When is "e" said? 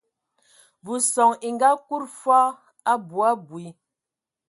1.47-1.49